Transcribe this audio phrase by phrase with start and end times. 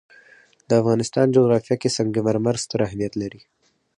[0.67, 3.41] د افغانستان جغرافیه کې سنگ مرمر ستر اهمیت لري.